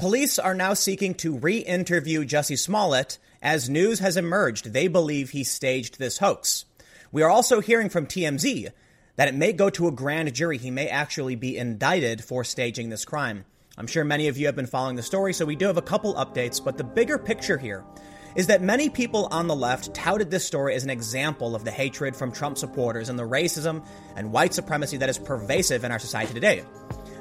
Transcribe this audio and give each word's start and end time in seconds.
Police 0.00 0.38
are 0.38 0.54
now 0.54 0.72
seeking 0.72 1.12
to 1.16 1.36
re 1.36 1.58
interview 1.58 2.24
Jussie 2.24 2.58
Smollett 2.58 3.18
as 3.42 3.68
news 3.68 3.98
has 3.98 4.16
emerged 4.16 4.72
they 4.72 4.88
believe 4.88 5.28
he 5.28 5.44
staged 5.44 5.98
this 5.98 6.16
hoax. 6.16 6.64
We 7.12 7.22
are 7.22 7.28
also 7.28 7.60
hearing 7.60 7.90
from 7.90 8.06
TMZ 8.06 8.70
that 9.16 9.28
it 9.28 9.34
may 9.34 9.52
go 9.52 9.68
to 9.68 9.88
a 9.88 9.92
grand 9.92 10.32
jury. 10.32 10.56
He 10.56 10.70
may 10.70 10.88
actually 10.88 11.36
be 11.36 11.58
indicted 11.58 12.24
for 12.24 12.44
staging 12.44 12.88
this 12.88 13.04
crime. 13.04 13.44
I'm 13.76 13.86
sure 13.86 14.02
many 14.02 14.28
of 14.28 14.38
you 14.38 14.46
have 14.46 14.56
been 14.56 14.64
following 14.64 14.96
the 14.96 15.02
story, 15.02 15.34
so 15.34 15.44
we 15.44 15.54
do 15.54 15.66
have 15.66 15.76
a 15.76 15.82
couple 15.82 16.14
updates, 16.14 16.64
but 16.64 16.78
the 16.78 16.84
bigger 16.84 17.18
picture 17.18 17.58
here 17.58 17.84
is 18.34 18.46
that 18.46 18.62
many 18.62 18.88
people 18.88 19.28
on 19.30 19.48
the 19.48 19.54
left 19.54 19.92
touted 19.92 20.30
this 20.30 20.46
story 20.46 20.74
as 20.74 20.82
an 20.82 20.88
example 20.88 21.54
of 21.54 21.66
the 21.66 21.70
hatred 21.70 22.16
from 22.16 22.32
Trump 22.32 22.56
supporters 22.56 23.10
and 23.10 23.18
the 23.18 23.28
racism 23.28 23.84
and 24.16 24.32
white 24.32 24.54
supremacy 24.54 24.96
that 24.96 25.10
is 25.10 25.18
pervasive 25.18 25.84
in 25.84 25.92
our 25.92 25.98
society 25.98 26.32
today. 26.32 26.64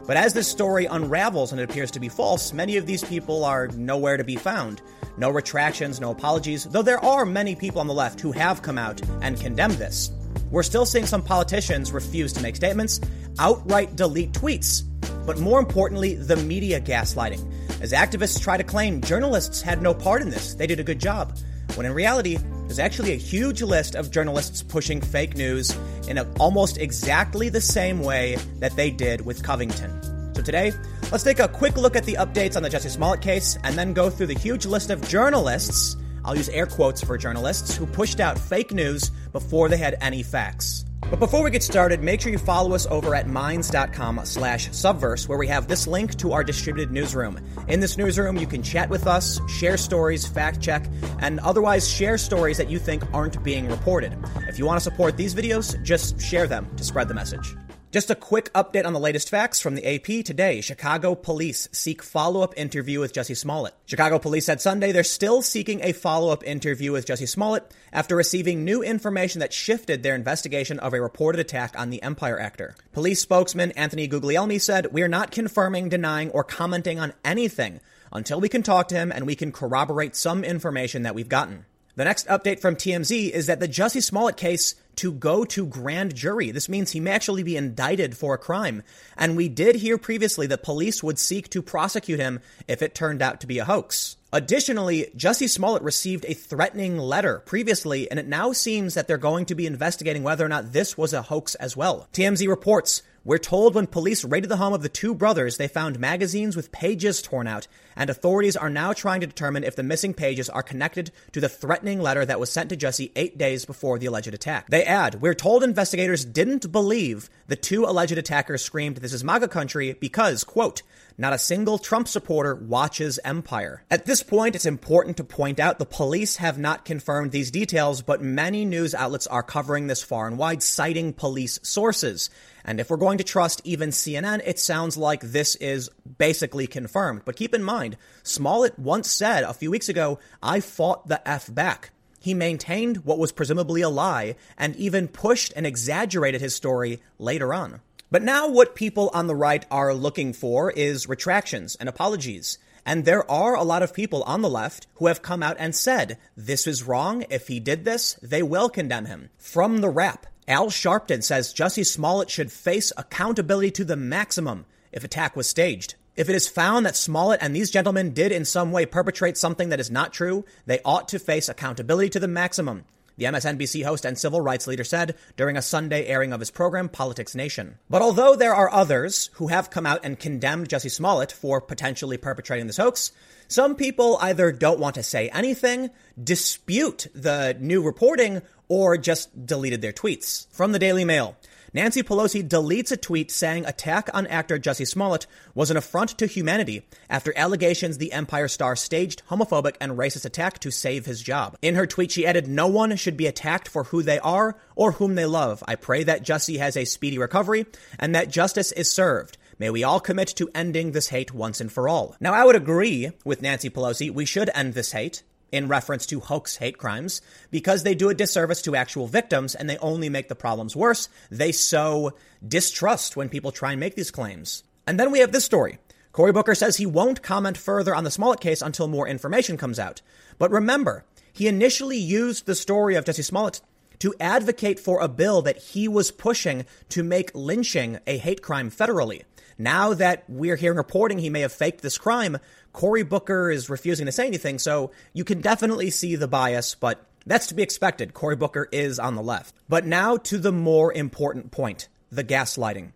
But 0.09 0.17
as 0.17 0.33
this 0.33 0.47
story 0.47 0.87
unravels 0.87 1.51
and 1.51 1.61
it 1.61 1.69
appears 1.69 1.91
to 1.91 1.99
be 1.99 2.09
false, 2.09 2.51
many 2.51 2.77
of 2.77 2.87
these 2.87 3.03
people 3.03 3.45
are 3.45 3.67
nowhere 3.67 4.17
to 4.17 4.23
be 4.23 4.37
found. 4.37 4.81
No 5.17 5.29
retractions, 5.29 6.01
no 6.01 6.09
apologies, 6.09 6.63
though 6.63 6.81
there 6.81 6.97
are 7.05 7.27
many 7.27 7.54
people 7.55 7.79
on 7.79 7.86
the 7.86 7.93
left 7.93 8.19
who 8.19 8.31
have 8.31 8.64
come 8.64 8.79
out 8.79 9.00
and 9.21 9.39
condemned 9.39 9.75
this. 9.75 10.09
We're 10.50 10.64
still 10.64 10.87
seeing 10.87 11.05
some 11.05 11.21
politicians 11.21 11.91
refuse 11.91 12.33
to 12.33 12.41
make 12.41 12.55
statements, 12.55 13.00
outright 13.37 13.95
delete 13.95 14.31
tweets, 14.31 14.81
but 15.27 15.37
more 15.37 15.59
importantly, 15.59 16.15
the 16.15 16.37
media 16.37 16.81
gaslighting. 16.81 17.47
As 17.79 17.91
activists 17.91 18.41
try 18.41 18.57
to 18.57 18.64
claim 18.64 19.01
journalists 19.01 19.61
had 19.61 19.83
no 19.83 19.93
part 19.93 20.23
in 20.23 20.31
this, 20.31 20.55
they 20.55 20.65
did 20.65 20.79
a 20.79 20.83
good 20.83 21.00
job. 21.00 21.37
When 21.75 21.86
in 21.86 21.93
reality, 21.93 22.39
there's 22.69 22.78
actually 22.78 23.14
a 23.14 23.15
huge 23.15 23.64
list 23.64 23.96
of 23.96 24.11
journalists 24.11 24.61
pushing 24.61 25.01
fake 25.01 25.36
news 25.36 25.75
in 26.07 26.19
a, 26.19 26.32
almost 26.39 26.78
exactly 26.78 27.50
the 27.50 27.59
same 27.59 28.00
way 28.00 28.37
that 28.59 28.75
they 28.75 28.92
did 28.92 29.25
with 29.25 29.42
Covington. 29.42 29.89
So 30.36 30.43
today, 30.43 30.71
let's 31.11 31.23
take 31.23 31.39
a 31.39 31.47
quick 31.47 31.78
look 31.78 31.95
at 31.95 32.03
the 32.05 32.14
updates 32.14 32.55
on 32.55 32.61
the 32.61 32.69
Jussie 32.69 32.92
Smollett 32.92 33.22
case 33.22 33.58
and 33.64 33.75
then 33.75 33.92
go 33.94 34.11
through 34.11 34.28
the 34.28 34.38
huge 34.38 34.67
list 34.67 34.92
of 34.92 35.02
journalists, 35.08 35.97
I'll 36.23 36.36
use 36.36 36.47
air 36.50 36.67
quotes 36.67 37.03
for 37.03 37.17
journalists, 37.17 37.75
who 37.75 37.88
pushed 37.88 38.20
out 38.20 38.38
fake 38.38 38.72
news 38.72 39.09
before 39.31 39.67
they 39.67 39.78
had 39.78 39.97
any 40.00 40.22
facts. 40.22 40.86
But 41.10 41.20
before 41.20 41.44
we 41.44 41.50
get 41.50 41.64
started, 41.64 42.04
make 42.04 42.22
sure 42.22 42.32
you 42.32 42.38
follow 42.38 42.76
us 42.76 42.86
over 42.86 43.16
at 43.16 43.28
minds.com 43.28 44.22
slash 44.26 44.70
subverse, 44.70 45.28
where 45.28 45.40
we 45.40 45.48
have 45.48 45.68
this 45.68 45.88
link 45.88 46.16
to 46.18 46.34
our 46.34 46.44
distributed 46.44 46.92
newsroom. 46.92 47.40
In 47.68 47.80
this 47.80 47.98
newsroom, 47.98 48.38
you 48.38 48.46
can 48.46 48.62
chat 48.62 48.90
with 48.90 49.08
us, 49.08 49.40
share 49.50 49.76
stories, 49.76 50.28
fact 50.28 50.62
check, 50.62 50.86
and 51.20 51.40
otherwise 51.40 51.90
share 51.90 52.20
stories 52.20 52.58
that 52.58 52.70
you 52.70 52.78
think 52.78 53.04
aren't 53.12 53.44
being 53.44 53.68
reported. 53.68 54.16
If 54.48 54.60
you 54.60 54.66
want 54.66 54.78
to 54.78 54.84
support 54.84 55.18
these 55.18 55.34
videos, 55.34 55.82
just 55.84 56.22
share 56.22 56.46
them 56.46 56.68
to 56.76 56.84
spread 56.84 57.08
the 57.08 57.16
message. 57.16 57.56
Just 57.92 58.12
a 58.12 58.16
quick 58.16 58.54
update 58.54 58.86
on 58.86 58.94
the 58.94 59.00
latest 59.00 59.32
facts 59.32 59.59
from 59.59 59.73
the 59.73 59.95
AP 59.95 60.23
today. 60.23 60.62
Chicago 60.62 61.16
police 61.16 61.68
seek 61.72 62.04
follow-up 62.04 62.54
interview 62.56 63.00
with 63.00 63.14
Jussie 63.14 63.36
Smollett. 63.36 63.73
Chicago 63.88 64.20
police 64.20 64.46
said 64.46 64.62
Sunday 64.62 64.92
they're 64.92 65.04
still 65.04 65.42
seeking 65.42 65.81
a 65.84 65.92
follow-up 65.92 66.44
interview 66.44 66.92
with 66.92 67.08
Jussie 67.08 67.28
Smollett 67.28 67.64
after 67.92 68.16
receiving 68.16 68.64
new 68.64 68.84
information 68.84 69.40
that 69.40 69.54
shifted 69.54 70.04
their 70.04 70.14
investigation 70.14 70.78
of 70.78 70.94
a 70.94 71.02
reported 71.02 71.42
attack 71.42 71.73
on 71.80 71.90
the 71.90 72.04
Empire 72.04 72.40
actor. 72.40 72.76
Police 72.94 73.22
spokesman 73.22 73.72
Anthony 73.72 74.08
Guglielmi 74.08 74.62
said, 74.62 74.94
"We 74.94 75.02
are 75.02 75.08
not 75.08 75.31
confirming, 75.31 75.90
denying, 75.90 76.30
or 76.30 76.44
commenting 76.44 77.00
on 77.00 77.14
anything 77.26 77.80
until 78.14 78.40
we 78.40 78.50
can 78.50 78.62
talk 78.62 78.88
to 78.90 78.96
him 78.96 79.12
and 79.12 79.26
we 79.26 79.34
can 79.34 79.52
corroborate 79.52 80.16
some 80.16 80.44
information 80.44 81.02
that 81.02 81.16
we've 81.16 81.28
gotten." 81.28 81.66
The 81.96 82.06
next 82.06 82.28
update 82.28 82.62
from 82.62 82.76
TMZ 82.76 83.34
is 83.34 83.48
that 83.48 83.59
the 83.59 83.68
Jussie 83.68 84.03
Smollett 84.03 84.38
case 84.38 84.76
to 85.00 85.14
go 85.14 85.45
to 85.45 85.66
grand 85.66 86.14
jury. 86.14 86.52
This 86.52 86.67
means 86.67 86.92
he 86.92 87.00
may 87.00 87.11
actually 87.11 87.44
be 87.44 87.55
indicted 87.55 88.17
for 88.17 88.33
a 88.33 88.38
crime. 88.38 88.83
And 89.17 89.38
we 89.38 89.47
did 89.47 89.75
hear 89.75 89.97
previously 89.97 90.45
that 90.47 90.61
police 90.61 91.02
would 91.02 91.17
seek 91.17 91.50
to 91.52 91.61
prosecute 91.61 92.19
him 92.19 92.41
if 92.67 92.81
it 92.81 92.94
turned 92.94 93.22
out 93.22 93.39
to 93.41 93.47
be 93.47 93.59
a 93.59 93.66
hoax. 93.66 94.17
Additionally, 94.33 95.09
Jussie 95.16 95.50
Smollett 95.50 95.83
received 95.83 96.25
a 96.28 96.33
threatening 96.33 96.97
letter 96.97 97.39
previously, 97.45 98.11
and 98.11 98.19
it 98.19 98.28
now 98.28 98.52
seems 98.52 98.94
that 98.94 99.08
they're 99.08 99.17
going 99.17 99.45
to 99.45 99.56
be 99.56 99.66
investigating 99.66 100.22
whether 100.22 100.45
or 100.45 100.50
not 100.50 100.74
this 100.74 100.97
was 100.97 101.13
a 101.13 101.24
hoax 101.24 101.56
as 101.56 101.78
well. 101.78 102.07
TMZ 102.13 102.47
reports 102.47 103.01
we're 103.25 103.38
told 103.38 103.75
when 103.75 103.88
police 103.88 104.24
raided 104.24 104.50
the 104.50 104.57
home 104.57 104.74
of 104.74 104.81
the 104.81 104.90
two 104.90 105.13
brothers, 105.13 105.57
they 105.57 105.68
found 105.68 106.00
magazines 106.00 106.56
with 106.56 106.72
pages 106.72 107.22
torn 107.22 107.47
out, 107.47 107.68
and 107.96 108.09
authorities 108.09 108.56
are 108.56 108.69
now 108.69 108.94
trying 108.94 109.22
to 109.22 109.28
determine 109.28 109.63
if 109.63 109.75
the 109.75 109.84
missing 109.84 110.13
pages 110.13 110.50
are 110.50 110.63
connected 110.63 111.12
to 111.34 111.41
the 111.41 111.50
threatening 111.50 112.02
letter 112.02 112.25
that 112.25 112.40
was 112.40 112.52
sent 112.52 112.69
to 112.69 112.78
Jussie 112.78 113.12
eight 113.16 113.38
days 113.38 113.66
before 113.66 114.00
the 114.00 114.06
alleged 114.06 114.34
attack. 114.34 114.69
They 114.69 114.84
add, 114.84 115.22
We're 115.22 115.34
told 115.34 115.63
investigators 115.63 116.24
didn't 116.24 116.72
believe 116.72 117.30
the 117.47 117.56
two 117.56 117.84
alleged 117.85 118.18
attackers 118.18 118.62
screamed, 118.62 118.97
This 118.97 119.13
is 119.13 119.24
MAGA 119.24 119.50
country, 119.50 119.94
because, 119.94 120.44
quote, 120.44 120.81
not 121.19 121.34
a 121.34 121.38
single 121.38 121.78
Trump 121.78 122.07
supporter 122.07 122.56
watches 122.56 123.19
Empire. 123.25 123.84
At 123.91 124.06
this 124.06 124.24
point, 124.24 124.56
it's 124.56 124.66
important 124.66 125.18
to 125.18 125.25
point 125.25 125.59
out 125.59 125.78
the 125.78 125.85
police 125.85 126.38
have 126.38 126.57
not 126.57 126.85
confirmed 126.85 127.31
these 127.31 127.52
details, 127.52 128.02
but 128.02 128.22
many 128.22 128.63
news 128.63 128.96
outlets 128.96 129.28
are 129.28 129.44
covering 129.44 129.88
this 129.88 130.02
far 130.02 130.28
and 130.28 130.38
wide, 130.38 130.63
citing 130.63 131.12
police 131.12 131.59
sources. 131.62 132.30
And 132.63 132.80
if 132.80 132.90
we're 132.90 132.96
going 132.96 133.18
to 133.18 133.25
trust 133.25 133.62
even 133.66 133.90
CNN, 133.90 134.41
it 134.46 134.59
sounds 134.59 134.96
like 134.96 135.19
this 135.19 135.56
is 135.56 135.90
basically 136.18 136.68
confirmed. 136.68 137.24
But 137.25 137.36
keep 137.36 137.53
in 137.53 137.63
mind, 137.63 137.97
Smollett 138.24 138.80
once 138.80 139.12
said 139.12 139.44
a 139.44 139.53
few 139.53 139.72
weeks 139.72 139.90
ago, 139.90 140.19
I 140.41 140.62
fought 140.62 141.09
the 141.09 141.28
F 141.28 141.53
back. 141.53 141.91
He 142.22 142.34
maintained 142.34 143.03
what 143.03 143.19
was 143.19 143.34
presumably 143.34 143.81
a 143.81 143.90
lie 143.90 144.36
and 144.57 144.74
even 144.78 145.09
pushed 145.09 145.51
and 145.57 145.68
exaggerated 145.68 146.40
his 146.40 146.56
story 146.56 147.01
later 147.18 147.53
on. 147.53 147.81
But 148.12 148.24
now 148.24 148.47
what 148.47 148.74
people 148.74 149.12
on 149.14 149.28
the 149.28 149.36
right 149.36 149.66
are 149.70 149.94
looking 149.94 150.34
for 150.34 150.72
is 150.72 151.08
retractions 151.08 151.75
and 151.75 151.88
apologies. 151.88 152.58
And 152.86 153.06
there 153.06 153.30
are 153.30 153.56
a 153.56 153.64
lot 153.64 153.84
of 153.84 153.94
people 153.94 154.24
on 154.24 154.42
the 154.42 154.50
left 154.50 154.88
who 154.96 155.08
have 155.08 155.22
come 155.22 155.44
out 155.44 155.58
and 155.59 155.75
said, 155.75 156.18
this 156.36 156.66
is 156.66 156.84
wrong. 156.84 157.24
If 157.30 157.48
he 157.48 157.59
did 157.59 157.86
this, 157.86 158.14
they 158.24 158.42
will 158.42 158.69
condemn 158.69 159.06
him. 159.06 159.30
From 159.38 159.81
the 159.81 159.90
Wrap, 159.90 160.25
Al 160.48 160.68
Sharpton 160.68 161.24
says 161.24 161.53
Jussie 161.53 161.86
Smollett 161.86 162.31
should 162.31 162.52
face 162.52 162.92
accountability 162.98 163.69
to 163.72 163.86
the 163.86 163.96
maximum 163.96 164.66
if 164.92 165.03
attack 165.03 165.36
was 165.36 165.48
staged. 165.48 165.94
If 166.16 166.30
it 166.30 166.36
is 166.36 166.48
found 166.48 166.88
that 166.88 166.96
Smollett 166.96 167.44
and 167.44 167.56
these 167.56 167.69
gentlemen 167.69 168.14
did 168.14 168.31
in 168.31 168.44
some 168.44 168.72
way 168.72 168.88
perpetrate 168.88 169.38
something 169.38 169.69
that 169.69 169.80
is 169.80 169.92
not 169.92 170.12
true, 170.12 170.46
they 170.66 170.80
ought 170.84 171.08
to 171.09 171.19
face 171.19 171.48
accountability 171.48 172.09
to 172.09 172.19
the 172.19 172.28
maximum 172.28 172.86
the 173.19 173.25
MSNBC 173.25 173.84
host 173.84 174.06
and 174.06 174.18
civil 174.18 174.40
rights 174.41 174.66
leader 174.66 174.85
said 174.85 175.16
during 175.35 175.57
a 175.57 175.62
Sunday 175.62 176.06
airing 176.06 176.31
of 176.31 176.40
his 176.40 176.50
program, 176.50 176.88
Politics 176.88 177.35
Nation. 177.35 177.78
But 177.90 178.02
although 178.02 178.35
there 178.35 178.56
are 178.56 178.72
others 178.72 179.30
who 179.34 179.47
have 179.47 179.69
come 179.69 179.85
out 179.85 180.00
and 180.03 180.18
condemned 180.18 180.69
Jussie 180.69 180.90
Smollett 180.90 181.31
for 181.31 181.59
potentially 181.59 182.18
perpetrating 182.18 182.68
this 182.68 182.78
hoax, 182.78 183.12
some 183.50 183.75
people 183.75 184.18
either 184.22 184.52
don't 184.52 184.80
want 184.80 184.96
to 184.96 185.03
say 185.03 185.28
anything, 185.30 185.90
dispute 186.22 187.07
the 187.13 187.57
new 187.59 187.81
reporting, 187.81 188.41
or 188.69 188.97
just 188.97 189.46
deleted 189.46 189.81
their 189.81 189.91
tweets. 189.91 190.47
From 190.51 190.72
the 190.72 190.80
Daily 190.80 191.03
Mail. 191.03 191.36
Nancy 191.74 192.02
Pelosi 192.02 192.47
deletes 192.47 192.91
a 192.91 192.97
tweet 192.97 193.30
saying 193.30 193.66
attack 193.66 194.09
on 194.13 194.25
actor 194.28 194.57
Jussie 194.57 194.88
Smollett 194.88 195.28
was 195.53 195.69
an 195.69 195.78
affront 195.78 196.18
to 196.18 196.25
humanity 196.25 196.88
after 197.09 197.38
allegations 197.38 197.97
the 197.97 198.12
Empire 198.12 198.47
star 198.47 198.75
staged 198.75 199.22
homophobic 199.30 199.75
and 199.80 199.91
racist 199.91 200.25
attack 200.25 200.59
to 200.59 200.72
save 200.72 201.06
his 201.06 201.22
job. 201.22 201.56
In 201.62 201.75
her 201.75 201.85
tweet, 201.85 202.12
she 202.12 202.25
added, 202.25 202.47
No 202.47 202.68
one 202.68 202.96
should 202.96 203.18
be 203.18 203.28
attacked 203.28 203.68
for 203.68 203.85
who 203.85 204.02
they 204.02 204.19
are 204.19 204.57
or 204.75 204.94
whom 204.94 205.13
they 205.13 205.25
love. 205.25 205.63
I 205.68 205.75
pray 205.75 206.03
that 206.03 206.24
Jussie 206.24 206.57
has 206.57 206.75
a 206.75 206.85
speedy 206.85 207.19
recovery 207.19 207.68
and 208.00 208.16
that 208.16 208.30
justice 208.30 208.72
is 208.72 208.91
served. 208.91 209.38
May 209.59 209.69
we 209.69 209.84
all 209.84 210.00
commit 210.00 210.30
to 210.38 210.50
ending 210.56 210.94
this 210.94 211.09
hate 211.09 211.34
once 211.34 211.59
and 211.59 211.72
for 211.72 211.90
all. 211.90 212.16
Now, 212.22 212.34
I 212.34 212.46
would 212.46 212.56
agree 212.56 213.12
with 213.25 213.41
Nancy 213.41 213.69
Pelosi. 213.69 214.09
We 214.09 214.25
should 214.25 214.50
end 214.56 214.74
this 214.74 214.94
hate 214.94 215.22
in 215.52 215.68
reference 215.68 216.06
to 216.08 216.20
hoax 216.20 216.58
hate 216.58 216.78
crimes 216.78 217.22
because 217.52 217.84
they 217.84 217.96
do 217.96 218.10
a 218.10 218.14
disservice 218.14 218.62
to 218.64 218.76
actual 218.76 219.08
victims 219.08 219.56
and 219.56 219.70
they 219.70 219.78
only 219.78 220.10
make 220.10 220.30
the 220.30 220.36
problems 220.36 220.76
worse. 220.76 221.10
They 221.30 221.52
sow 221.52 222.14
distrust 222.46 223.16
when 223.16 223.30
people 223.30 223.52
try 223.52 223.72
and 223.72 223.80
make 223.80 223.96
these 223.96 224.12
claims. 224.12 224.64
And 224.88 225.00
then 225.00 225.12
we 225.12 225.20
have 225.20 225.32
this 225.32 225.46
story. 225.46 225.80
Cory 226.12 226.32
Booker 226.32 226.56
says 226.56 226.78
he 226.78 226.86
won't 226.86 227.22
comment 227.22 227.58
further 227.58 227.94
on 227.94 228.04
the 228.04 228.12
Smollett 228.12 228.42
case 228.42 228.62
until 228.62 228.88
more 228.88 229.07
information 229.07 229.57
comes 229.57 229.80
out. 229.80 230.01
But 230.38 230.51
remember, 230.51 231.06
he 231.31 231.48
initially 231.48 231.98
used 231.98 232.45
the 232.45 232.56
story 232.56 232.95
of 232.95 233.06
Jussie 233.06 233.24
Smollett 233.24 233.62
to 234.00 234.16
advocate 234.19 234.80
for 234.80 235.02
a 235.02 235.07
bill 235.07 235.42
that 235.42 235.57
he 235.57 235.88
was 235.88 236.12
pushing 236.12 236.66
to 236.90 237.04
make 237.04 237.31
lynching 237.36 238.00
a 238.07 238.18
hate 238.18 238.42
crime 238.42 238.72
federally. 238.72 239.24
Now 239.61 239.94
that 239.94 240.23
we're 240.29 240.56
hearing 240.56 240.77
reporting 240.77 241.19
he 241.19 241.29
may 241.29 241.41
have 241.41 241.51
faked 241.51 241.81
this 241.81 241.97
crime, 241.97 242.38
Cory 242.71 243.03
Booker 243.03 243.51
is 243.51 243.69
refusing 243.69 244.06
to 244.06 244.11
say 244.11 244.25
anything, 244.25 244.57
so 244.57 244.91
you 245.11 245.25
can 245.25 245.41
definitely 245.41 245.89
see 245.89 246.15
the 246.15 246.29
bias, 246.29 246.75
but 246.75 247.06
that's 247.25 247.47
to 247.47 247.56
be 247.56 247.61
expected. 247.61 248.13
Cory 248.13 248.38
Booker 248.38 248.69
is 248.71 249.00
on 249.00 249.15
the 249.15 249.21
left. 249.21 249.53
But 249.67 249.85
now 249.85 250.15
to 250.15 250.38
the 250.38 250.53
more 250.53 250.94
important 250.94 251.51
point 251.51 251.89
the 252.09 252.23
gaslighting. 252.23 252.94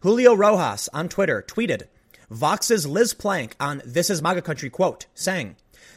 Julio 0.00 0.34
Rosas 0.34 0.88
on 0.94 1.08
Twitter 1.08 1.44
tweeted 1.46 1.88
Vox's 2.30 2.86
Liz 2.86 3.12
Plank 3.12 3.56
on 3.58 3.82
This 3.84 4.08
Is 4.08 4.22
MAGA 4.22 4.42
Country 4.42 4.70
quote, 4.70 5.06
saying, 5.14 5.56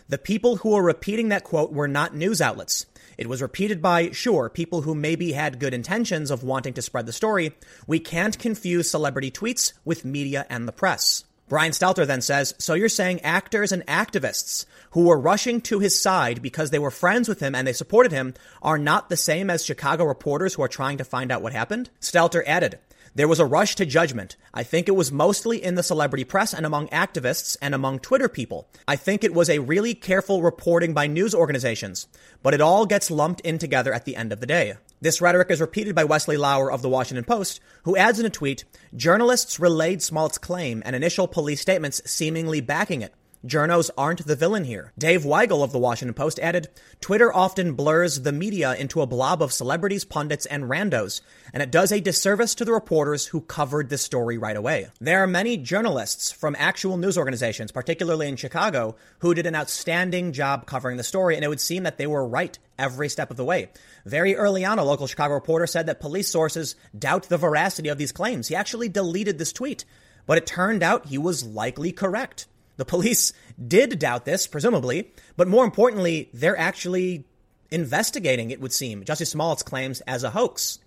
The 0.10 0.18
people 0.18 0.58
who 0.58 0.74
are 0.74 0.84
repeating 0.84 1.30
that 1.30 1.44
quote 1.44 1.74
were 1.74 1.88
not 1.88 2.16
news 2.16 2.40
outlets. 2.40 2.86
It 3.18 3.28
was 3.28 3.42
repeated 3.42 3.82
by, 3.82 4.12
sure, 4.12 4.50
people 4.50 4.84
who 4.84 4.96
maybe 4.96 5.34
had 5.34 5.60
good 5.60 5.74
intentions 5.74 6.32
of 6.32 6.44
wanting 6.44 6.74
to 6.76 6.82
spread 6.82 7.06
the 7.06 7.12
story. 7.12 7.56
We 7.88 8.00
can't 8.00 8.40
confuse 8.40 8.90
celebrity 8.90 9.32
tweets 9.32 9.74
with 9.84 10.06
media 10.06 10.46
and 10.50 10.66
the 10.66 10.72
press. 10.72 11.26
Brian 11.50 11.74
Stelter 11.74 12.08
then 12.08 12.22
says, 12.22 12.54
So 12.58 12.74
you're 12.74 12.88
saying 12.88 13.22
actors 13.22 13.74
and 13.74 13.86
activists 13.86 14.66
who 14.92 15.04
were 15.04 15.20
rushing 15.20 15.60
to 15.62 15.80
his 15.80 16.00
side 16.00 16.42
because 16.42 16.70
they 16.72 16.80
were 16.80 16.92
friends 16.92 17.28
with 17.28 17.42
him 17.42 17.54
and 17.54 17.68
they 17.68 17.74
supported 17.74 18.14
him 18.14 18.34
are 18.62 18.78
not 18.78 19.10
the 19.10 19.18
same 19.18 19.50
as 19.50 19.66
Chicago 19.66 20.06
reporters 20.06 20.54
who 20.54 20.62
are 20.62 20.70
trying 20.70 20.98
to 21.00 21.04
find 21.04 21.32
out 21.32 21.42
what 21.42 21.54
happened? 21.54 21.90
Stelter 22.00 22.44
added, 22.46 22.80
there 23.18 23.28
was 23.28 23.40
a 23.40 23.46
rush 23.48 23.74
to 23.74 23.86
judgment. 23.86 24.38
I 24.54 24.62
think 24.62 24.88
it 24.88 24.96
was 24.96 25.12
mostly 25.12 25.64
in 25.64 25.74
the 25.74 25.82
celebrity 25.82 26.24
press 26.24 26.54
and 26.54 26.68
among 26.68 26.88
activists 26.90 27.58
and 27.64 27.74
among 27.74 27.98
Twitter 27.98 28.30
people. 28.30 28.70
I 28.88 28.96
think 28.96 29.24
it 29.24 29.34
was 29.34 29.50
a 29.50 29.58
really 29.58 29.96
careful 29.96 30.44
reporting 30.44 30.94
by 30.94 31.08
news 31.08 31.34
organizations, 31.34 32.08
but 32.44 32.54
it 32.54 32.62
all 32.62 32.86
gets 32.86 33.10
lumped 33.10 33.42
in 33.42 33.58
together 33.58 33.92
at 33.92 34.06
the 34.06 34.16
end 34.16 34.32
of 34.32 34.40
the 34.40 34.46
day. 34.46 34.76
This 35.02 35.20
rhetoric 35.20 35.50
is 35.50 35.60
repeated 35.60 35.96
by 35.96 36.04
Wesley 36.04 36.38
Lowery 36.38 36.72
of 36.72 36.84
the 36.84 36.90
Washington 36.90 37.26
Post, 37.26 37.60
who 37.86 37.98
adds 37.98 38.20
in 38.20 38.26
a 38.28 38.30
tweet, 38.30 38.66
journalists 38.96 39.60
relayed 39.60 40.04
Smollett's 40.04 40.38
claim 40.38 40.84
and 40.86 40.96
initial 40.96 41.28
police 41.28 41.60
statements 41.60 42.04
seemingly 42.06 42.62
backing 42.62 43.02
it. 43.02 43.16
Journos 43.46 43.92
aren't 43.98 44.26
the 44.26 44.36
villain 44.36 44.64
here. 44.64 44.94
Dave 44.98 45.24
Weigel 45.24 45.64
of 45.64 45.72
the 45.72 45.78
Washington 45.78 46.16
Post 46.16 46.40
added, 46.40 46.70
Twitter 47.02 47.32
often 47.32 47.74
blurs 47.74 48.22
the 48.22 48.32
media 48.32 48.76
into 48.76 49.02
a 49.02 49.06
blob 49.06 49.44
of 49.44 49.54
celebrities, 49.54 50.04
pundits, 50.04 50.48
and 50.48 50.64
randos, 50.64 51.22
and 51.54 51.62
it 51.62 51.72
does 51.72 51.92
a 51.92 52.02
disservice 52.02 52.56
to 52.56 52.66
the 52.66 52.74
reporters 52.74 53.28
who 53.28 53.42
covered 53.42 53.90
the 53.90 53.98
story 53.98 54.38
right 54.38 54.58
away. 54.58 54.88
There 55.00 55.22
are 55.22 55.28
many 55.28 55.56
journalists 55.58 56.32
from 56.32 56.56
actual 56.58 56.98
news 56.98 57.18
organizations, 57.18 57.72
particularly 57.72 58.28
in 58.28 58.38
Chicago, 58.38 58.96
who 59.20 59.36
did 59.36 59.46
an 59.46 59.56
outstanding 59.56 60.34
job 60.34 60.66
covering 60.66 60.98
the 60.98 61.04
story, 61.04 61.36
and 61.36 61.46
it 61.46 61.50
would 61.50 61.62
seem 61.62 61.84
that 61.84 61.98
they 61.98 62.08
were 62.08 62.28
right 62.28 62.58
every 62.80 63.08
step 63.08 63.30
of 63.30 63.38
the 63.38 63.46
way. 63.46 63.70
Very 64.06 64.36
early 64.36 64.66
on, 64.66 64.80
a 64.80 64.84
local 64.84 65.08
Chicago 65.08 65.36
reporter 65.36 65.68
said 65.68 65.86
that 65.86 66.00
police 66.00 66.28
sources 66.28 66.76
doubt 66.98 67.30
the 67.30 67.38
veracity 67.38 67.90
of 67.90 68.00
these 68.00 68.12
claims. 68.12 68.48
He 68.48 68.56
actually 68.56 68.90
deleted 68.90 69.38
this 69.38 69.54
tweet, 69.54 69.86
but 70.26 70.40
it 70.40 70.48
turned 70.48 70.82
out 70.82 71.06
he 71.06 71.18
was 71.18 71.46
likely 71.46 71.92
correct. 71.92 72.48
The 72.78 72.86
police 72.86 73.34
did 73.68 74.00
doubt 74.00 74.26
this, 74.26 74.48
presumably, 74.48 75.12
but 75.36 75.48
more 75.48 75.66
importantly, 75.66 76.30
they're 76.34 76.58
actually 76.58 77.26
investigating, 77.70 78.52
it 78.52 78.62
would 78.62 78.72
seem, 78.74 79.04
Jussie 79.04 79.28
Smollett's 79.28 79.64
claims 79.64 80.02
as 80.02 80.24
a 80.24 80.30
hoax. 80.30 80.80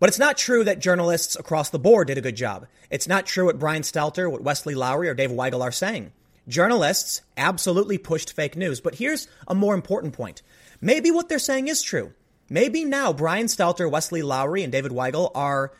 But 0.00 0.08
it's 0.08 0.18
not 0.18 0.36
true 0.36 0.64
that 0.64 0.80
journalists 0.80 1.36
across 1.36 1.70
the 1.70 1.78
board 1.78 2.08
did 2.08 2.18
a 2.18 2.22
good 2.22 2.34
job. 2.34 2.66
It's 2.90 3.06
not 3.06 3.24
true 3.24 3.44
what 3.44 3.60
Brian 3.60 3.82
Stelter, 3.82 4.28
what 4.28 4.42
Wesley 4.42 4.74
Lowery, 4.74 5.08
or 5.08 5.14
Dave 5.14 5.30
Weigel 5.30 5.62
are 5.62 5.70
saying. 5.70 6.12
Journalists 6.48 7.20
absolutely 7.36 7.98
pushed 7.98 8.32
fake 8.32 8.56
news. 8.56 8.80
But 8.80 8.96
here's 8.96 9.28
a 9.46 9.54
more 9.54 9.76
important 9.76 10.14
point. 10.14 10.42
Maybe 10.80 11.12
what 11.12 11.28
they're 11.28 11.38
saying 11.38 11.68
is 11.68 11.82
true. 11.82 12.12
Maybe 12.50 12.84
now 12.84 13.12
Brian 13.12 13.46
Stelter, 13.46 13.88
Wesley 13.88 14.22
Lowery, 14.22 14.64
and 14.64 14.72
David 14.72 14.90
Weigel 14.90 15.30
are 15.36 15.72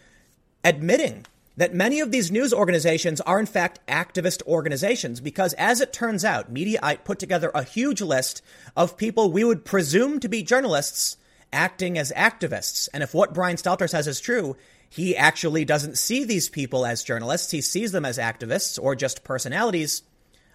admitting 0.63 1.27
that 1.57 1.75
many 1.75 2.01
of 2.01 2.11
these 2.11 2.31
news 2.31 2.53
organizations 2.53 3.21
are 3.23 3.39
in 3.39 3.47
fact 3.47 3.81
activist 3.87 4.43
organizations 4.47 5.21
because 5.21 5.53
as 5.55 5.81
it 5.81 5.93
turns 5.93 6.25
out, 6.25 6.53
Mediaite 6.53 7.05
put 7.05 7.19
together 7.19 7.51
a 7.55 7.63
huge 7.63 8.01
list 8.01 8.43
of 8.77 8.97
people 8.97 9.31
we 9.31 9.45
would 9.45 9.65
presume 9.65 10.21
to 10.21 10.29
be 10.29 10.43
journalists 10.43 11.17
acting 11.53 11.99
as 11.99 12.13
activists. 12.13 12.89
And 12.95 13.03
if 13.03 13.15
what 13.15 13.35
Brian 13.35 13.57
Stelter 13.57 13.89
says 13.89 14.07
is 14.07 14.21
true, 14.21 14.57
he 14.89 15.17
actually 15.17 15.65
doesn't 15.65 15.99
see 15.99 16.25
these 16.25 16.49
people 16.49 16.87
as 16.87 17.05
journalists. 17.05 17.51
He 17.51 17.61
sees 17.61 17.93
them 17.93 18.05
as 18.05 18.19
activists 18.19 18.83
or 18.83 18.95
just 18.95 19.25
personalities. 19.25 20.03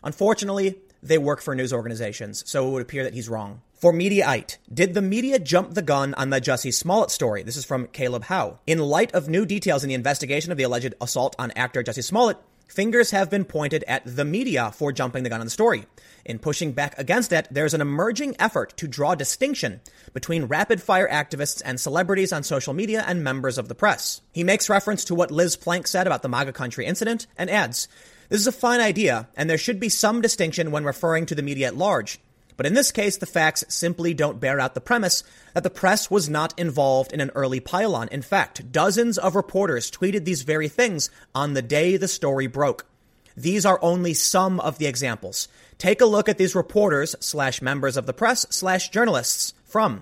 Unfortunately, 0.03 0.75
they 1.01 1.17
work 1.17 1.41
for 1.41 1.55
news 1.55 1.73
organizations, 1.73 2.44
so 2.49 2.67
it 2.67 2.71
would 2.71 2.81
appear 2.81 3.03
that 3.03 3.13
he's 3.13 3.29
wrong. 3.29 3.61
For 3.73 3.94
Mediaite, 3.94 4.57
did 4.73 4.94
the 4.94 5.01
media 5.01 5.38
jump 5.38 5.73
the 5.73 5.81
gun 5.81 6.13
on 6.15 6.31
the 6.31 6.41
Jussie 6.41 6.73
Smollett 6.73 7.11
story? 7.11 7.44
This 7.44 7.57
is 7.57 7.65
from 7.65 7.88
Caleb 7.88 8.23
Howe. 8.23 8.59
In 8.65 8.79
light 8.79 9.13
of 9.13 9.29
new 9.29 9.45
details 9.45 9.83
in 9.83 9.89
the 9.89 9.94
investigation 9.94 10.51
of 10.51 10.57
the 10.57 10.63
alleged 10.63 10.95
assault 10.99 11.35
on 11.38 11.51
actor 11.51 11.83
Jussie 11.83 12.03
Smollett, 12.03 12.38
fingers 12.67 13.11
have 13.11 13.29
been 13.29 13.45
pointed 13.45 13.83
at 13.88 14.01
the 14.05 14.25
media 14.25 14.71
for 14.71 14.91
jumping 14.91 15.23
the 15.23 15.29
gun 15.29 15.39
on 15.39 15.45
the 15.45 15.51
story. 15.51 15.85
In 16.25 16.39
pushing 16.39 16.73
back 16.73 16.97
against 16.97 17.31
it, 17.31 17.47
there's 17.51 17.73
an 17.73 17.81
emerging 17.81 18.35
effort 18.39 18.75
to 18.77 18.88
draw 18.88 19.15
distinction 19.15 19.79
between 20.13 20.45
rapid 20.45 20.81
fire 20.81 21.07
activists 21.07 21.61
and 21.63 21.79
celebrities 21.79 22.33
on 22.33 22.43
social 22.43 22.73
media 22.73 23.03
and 23.07 23.23
members 23.23 23.57
of 23.57 23.67
the 23.67 23.75
press. 23.75 24.21
He 24.31 24.43
makes 24.43 24.69
reference 24.69 25.05
to 25.05 25.15
what 25.15 25.31
Liz 25.31 25.55
Plank 25.55 25.88
said 25.88 26.07
about 26.07 26.23
the 26.23 26.29
MAGA 26.29 26.53
country 26.53 26.85
incident 26.85 27.27
and 27.38 27.50
adds, 27.50 27.88
this 28.29 28.41
is 28.41 28.47
a 28.47 28.51
fine 28.51 28.79
idea, 28.79 29.27
and 29.35 29.50
there 29.50 29.57
should 29.57 29.79
be 29.79 29.89
some 29.89 30.21
distinction 30.21 30.71
when 30.71 30.83
referring 30.83 31.25
to 31.27 31.35
the 31.35 31.41
media 31.41 31.68
at 31.68 31.77
large. 31.77 32.19
But 32.57 32.65
in 32.65 32.74
this 32.74 32.91
case, 32.91 33.18
the 33.18 33.27
facts 33.27 33.63
simply 33.69 34.13
don't 34.13 34.39
bear 34.39 34.59
out 34.59 34.74
the 34.74 34.81
premise 34.81 35.24
that 35.53 35.63
the 35.63 35.69
press 35.69 36.09
was 36.09 36.27
not 36.27 36.57
involved 36.59 37.13
in 37.13 37.21
an 37.21 37.31
early 37.35 37.59
pylon. 37.59 38.07
In 38.12 38.24
fact, 38.24 38.71
dozens 38.71 39.18
of 39.19 39.35
reporters 39.35 39.91
tweeted 39.91 40.25
these 40.25 40.41
very 40.41 40.68
things 40.68 41.12
on 41.35 41.53
the 41.53 41.62
day 41.62 41.97
the 41.97 42.07
story 42.07 42.47
broke. 42.47 42.88
These 43.35 43.68
are 43.68 43.77
only 43.83 44.15
some 44.15 44.59
of 44.59 44.79
the 44.79 44.88
examples. 44.88 45.47
Take 45.77 46.01
a 46.01 46.07
look 46.07 46.27
at 46.27 46.39
these 46.39 46.56
reporters 46.56 47.15
slash 47.19 47.62
members 47.62 47.95
of 47.95 48.07
the 48.07 48.13
press 48.13 48.47
slash 48.50 48.89
journalists 48.89 49.53
from 49.63 50.01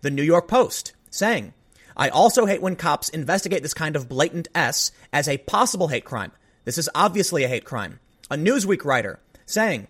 the 0.00 0.10
New 0.10 0.22
York 0.22 0.48
Post 0.48 0.94
saying, 1.10 1.52
I 1.94 2.08
also 2.08 2.46
hate 2.46 2.62
when 2.62 2.76
cops 2.76 3.10
investigate 3.10 3.62
this 3.62 3.74
kind 3.74 3.94
of 3.94 4.08
blatant 4.08 4.48
S 4.54 4.92
as 5.12 5.28
a 5.28 5.36
possible 5.36 5.88
hate 5.88 6.06
crime. 6.06 6.32
This 6.64 6.78
is 6.78 6.90
obviously 6.94 7.44
a 7.44 7.48
hate 7.48 7.64
crime. 7.64 7.98
A 8.30 8.36
Newsweek 8.36 8.84
writer 8.84 9.18
saying, 9.46 9.88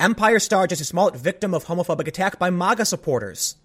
Empire 0.00 0.38
star 0.38 0.66
Jussie 0.66 0.84
Smollett 0.84 1.16
victim 1.16 1.54
of 1.54 1.66
homophobic 1.66 2.08
attack 2.08 2.38
by 2.38 2.50
MAGA 2.50 2.84
supporters. 2.84 3.56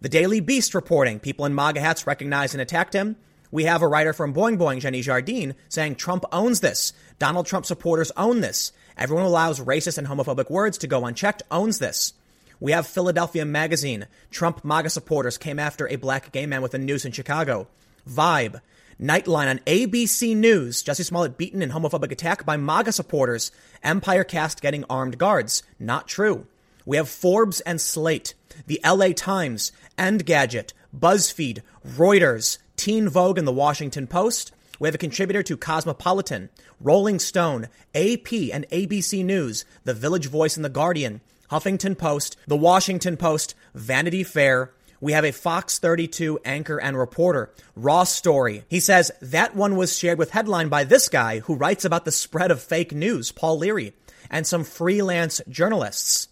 The 0.00 0.08
Daily 0.08 0.40
Beast 0.40 0.74
reporting 0.74 1.20
people 1.20 1.44
in 1.46 1.54
MAGA 1.54 1.80
hats 1.80 2.06
recognized 2.06 2.54
and 2.54 2.60
attacked 2.60 2.94
him. 2.94 3.16
We 3.50 3.64
have 3.64 3.82
a 3.82 3.88
writer 3.88 4.12
from 4.12 4.34
Boing 4.34 4.58
Boing, 4.58 4.80
Xeni 4.80 5.02
Jardin, 5.02 5.54
saying 5.68 5.94
Trump 5.94 6.24
owns 6.32 6.60
this. 6.60 6.92
Donald 7.18 7.46
Trump 7.46 7.64
supporters 7.64 8.12
own 8.16 8.40
this. 8.40 8.72
Everyone 8.96 9.24
who 9.24 9.30
allows 9.30 9.60
racist 9.60 9.98
and 9.98 10.06
homophobic 10.06 10.50
words 10.50 10.78
to 10.78 10.86
go 10.86 11.04
unchecked 11.06 11.42
owns 11.50 11.78
this. 11.78 12.12
We 12.60 12.72
have 12.72 12.86
Philadelphia 12.86 13.44
Magazine. 13.44 14.06
Trump 14.30 14.64
MAGA 14.64 14.90
supporters 14.90 15.38
came 15.38 15.58
after 15.58 15.88
a 15.88 15.96
black 15.96 16.32
gay 16.32 16.46
man 16.46 16.62
with 16.62 16.74
a 16.74 16.78
noose 16.78 17.04
in 17.04 17.12
Chicago. 17.12 17.68
Vibe. 18.08 18.60
Nightline 19.00 19.50
on 19.50 19.58
ABC 19.60 20.34
News. 20.34 20.82
Jussie 20.82 21.04
Smollett 21.04 21.36
beaten 21.36 21.60
in 21.60 21.70
homophobic 21.70 22.10
attack 22.10 22.46
by 22.46 22.56
MAGA 22.56 22.92
supporters. 22.92 23.52
Empire 23.82 24.24
cast 24.24 24.62
getting 24.62 24.84
armed 24.88 25.18
guards. 25.18 25.62
Not 25.78 26.08
true. 26.08 26.46
We 26.86 26.96
have 26.96 27.08
Forbes 27.08 27.60
and 27.60 27.78
Slate, 27.78 28.32
the 28.66 28.80
LA 28.82 29.08
Times, 29.08 29.70
Engadget, 29.98 30.72
BuzzFeed, 30.98 31.60
Reuters, 31.86 32.56
Teen 32.76 33.08
Vogue, 33.08 33.36
and 33.36 33.46
the 33.46 33.52
Washington 33.52 34.06
Post. 34.06 34.52
We 34.78 34.88
have 34.88 34.94
a 34.94 34.98
contributor 34.98 35.42
to 35.42 35.56
Cosmopolitan, 35.58 36.48
Rolling 36.80 37.18
Stone, 37.18 37.68
AP, 37.94 38.32
and 38.52 38.66
ABC 38.70 39.22
News, 39.24 39.66
The 39.84 39.94
Village 39.94 40.28
Voice 40.28 40.56
and 40.56 40.64
The 40.64 40.70
Guardian, 40.70 41.20
Huffington 41.50 41.98
Post, 41.98 42.36
The 42.46 42.56
Washington 42.56 43.16
Post, 43.18 43.54
Vanity 43.74 44.22
Fair, 44.22 44.72
we 45.00 45.12
have 45.12 45.24
a 45.24 45.32
Fox 45.32 45.78
32 45.78 46.40
anchor 46.44 46.78
and 46.78 46.98
reporter, 46.98 47.50
Ross 47.74 48.12
Story. 48.12 48.64
He 48.68 48.80
says 48.80 49.10
that 49.20 49.54
one 49.54 49.76
was 49.76 49.98
shared 49.98 50.18
with 50.18 50.30
headline 50.30 50.68
by 50.68 50.84
this 50.84 51.08
guy 51.08 51.40
who 51.40 51.54
writes 51.54 51.84
about 51.84 52.04
the 52.04 52.12
spread 52.12 52.50
of 52.50 52.62
fake 52.62 52.92
news, 52.92 53.32
Paul 53.32 53.58
Leary, 53.58 53.92
and 54.30 54.46
some 54.46 54.64
freelance 54.64 55.40
journalists. 55.48 56.28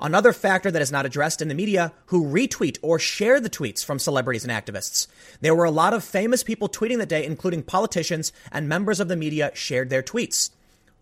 Another 0.00 0.32
factor 0.32 0.70
that 0.70 0.82
is 0.82 0.90
not 0.90 1.06
addressed 1.06 1.40
in 1.40 1.46
the 1.48 1.54
media 1.54 1.92
who 2.06 2.24
retweet 2.24 2.78
or 2.82 2.98
share 2.98 3.38
the 3.38 3.50
tweets 3.50 3.84
from 3.84 4.00
celebrities 4.00 4.44
and 4.44 4.52
activists. 4.52 5.06
There 5.40 5.54
were 5.54 5.64
a 5.64 5.70
lot 5.70 5.94
of 5.94 6.02
famous 6.02 6.42
people 6.42 6.68
tweeting 6.68 6.98
that 6.98 7.08
day, 7.08 7.24
including 7.24 7.62
politicians 7.62 8.32
and 8.50 8.68
members 8.68 8.98
of 8.98 9.06
the 9.06 9.16
media 9.16 9.52
shared 9.54 9.90
their 9.90 10.02
tweets. 10.02 10.50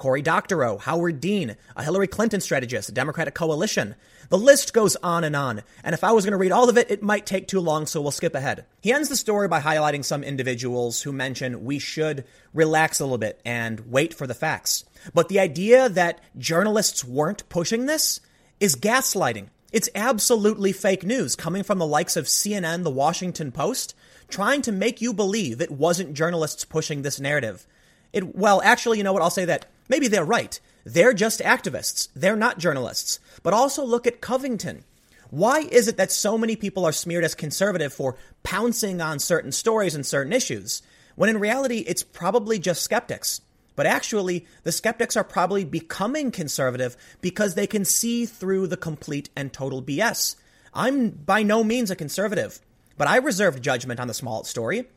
Cory 0.01 0.23
Doctorow, 0.23 0.79
Howard 0.79 1.21
Dean, 1.21 1.57
a 1.77 1.85
Hillary 1.85 2.07
Clinton 2.07 2.41
strategist, 2.41 2.89
a 2.89 2.93
Democratic 2.93 3.35
coalition. 3.35 3.95
The 4.31 4.39
list 4.39 4.73
goes 4.73 4.97
on 4.97 5.25
and 5.25 5.37
on. 5.37 5.61
And 5.85 5.93
if 5.93 6.03
I 6.03 6.13
was 6.13 6.25
going 6.25 6.33
to 6.33 6.39
read 6.39 6.53
all 6.53 6.71
of 6.71 6.79
it, 6.79 6.91
it 6.91 7.03
might 7.03 7.27
take 7.27 7.47
too 7.47 7.61
long, 7.61 7.85
so 7.85 8.01
we'll 8.01 8.11
skip 8.11 8.35
ahead. 8.35 8.65
He 8.81 8.95
ends 8.95 9.11
the 9.11 9.17
story 9.17 9.47
by 9.47 9.61
highlighting 9.61 10.03
some 10.03 10.25
individuals 10.25 11.03
who 11.03 11.13
mention 11.13 11.67
we 11.67 11.79
should 11.79 12.25
relax 12.55 12.99
a 12.99 13.05
little 13.05 13.19
bit 13.19 13.43
and 13.45 13.93
wait 13.93 14.15
for 14.15 14.27
the 14.27 14.33
facts. 14.33 14.87
But 15.13 15.29
the 15.29 15.39
idea 15.39 15.91
that 15.91 16.23
journalists 16.39 17.05
weren't 17.05 17.47
pushing 17.51 17.85
this 17.85 18.21
is 18.59 18.77
gaslighting. 18.77 19.49
It's 19.71 19.91
absolutely 19.95 20.73
fake 20.73 21.05
news 21.05 21.37
coming 21.37 21.63
from 21.63 21.79
the 21.79 21.87
likes 21.87 22.17
of 22.17 22.25
CNN, 22.25 22.85
the 22.85 22.91
Washington 22.91 23.53
Post, 23.53 23.95
trying 24.31 24.63
to 24.63 24.73
make 24.73 25.03
you 25.03 25.13
believe 25.13 25.61
it 25.61 25.71
wasn't 25.71 26.15
journalists 26.15 26.65
pushing 26.65 27.03
this 27.03 27.21
narrative. 27.21 27.67
It, 28.15 28.35
well, 28.35 28.63
actually, 28.65 28.97
you 28.97 29.05
know 29.05 29.13
what? 29.13 29.21
I'll 29.21 29.29
say 29.29 29.45
that 29.45 29.67
maybe 29.91 30.09
they're 30.09 30.25
right. 30.25 30.59
They're 30.85 31.13
just 31.13 31.41
activists. 31.41 32.09
They're 32.15 32.37
not 32.37 32.59
journalists. 32.59 33.21
But 33.43 33.53
also 33.53 33.85
look 33.85 34.07
at 34.07 34.23
Covington. 34.23 34.85
Why 35.29 35.61
is 35.61 35.87
it 35.87 35.99
that 35.99 36.11
so 36.11 36.39
many 36.39 36.57
people 36.57 36.87
are 36.87 36.93
smeared 36.93 37.25
as 37.25 37.35
conservative 37.35 37.93
for 37.93 38.17
pouncing 38.43 39.03
on 39.03 39.19
certain 39.19 39.53
stories 39.53 39.95
and 39.95 40.05
certain 40.07 40.33
issues, 40.33 40.83
when 41.15 41.29
in 41.29 41.39
reality 41.39 41.85
it's 41.87 42.03
probably 42.03 42.59
just 42.59 42.83
skeptics? 42.83 43.43
But 43.77 43.87
actually, 43.87 44.47
the 44.65 44.73
skeptics 44.73 45.17
are 45.17 45.25
probably 45.25 45.65
becoming 45.65 46.31
conservative 46.31 46.97
because 47.21 47.55
they 47.55 47.67
can 47.67 47.85
see 47.85 48.27
through 48.27 48.67
the 48.67 48.77
complete 48.77 49.31
and 49.37 49.53
total 49.53 49.83
BS. 49.83 50.37
I'm 50.75 51.11
by 51.11 51.43
no 51.43 51.63
means 51.63 51.91
a 51.91 51.97
conservative, 51.97 52.61
but 52.97 53.09
I 53.09 53.17
reserved 53.17 53.63
judgment 53.63 54.01
on 54.01 54.09
the 54.09 54.15
Smollett 54.15 54.47
story. 54.47 54.89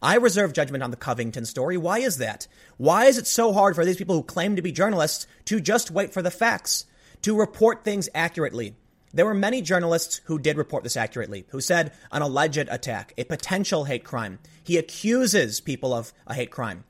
I 0.00 0.14
reserve 0.14 0.52
judgment 0.52 0.84
on 0.84 0.92
the 0.92 0.96
Covington 0.96 1.44
story. 1.44 1.76
Why 1.76 1.98
is 1.98 2.18
that? 2.18 2.46
Why 2.76 3.06
is 3.06 3.18
it 3.18 3.26
so 3.26 3.52
hard 3.52 3.74
for 3.74 3.84
these 3.84 3.96
people 3.96 4.14
who 4.14 4.22
claim 4.22 4.54
to 4.54 4.62
be 4.62 4.70
journalists 4.70 5.26
to 5.46 5.58
just 5.60 5.90
wait 5.90 6.12
for 6.12 6.22
the 6.22 6.30
facts, 6.30 6.86
to 7.22 7.36
report 7.36 7.82
things 7.82 8.08
accurately? 8.14 8.76
There 9.12 9.26
were 9.26 9.34
many 9.34 9.60
journalists 9.60 10.20
who 10.26 10.38
did 10.38 10.56
report 10.56 10.84
this 10.84 10.96
accurately, 10.96 11.46
who 11.48 11.60
said 11.60 11.92
an 12.12 12.22
alleged 12.22 12.68
attack, 12.70 13.12
a 13.18 13.24
potential 13.24 13.84
hate 13.84 14.04
crime. 14.04 14.38
He 14.62 14.76
accuses 14.76 15.60
people 15.60 15.92
of 15.92 16.12
a 16.28 16.34
hate 16.34 16.52
crime. 16.52 16.84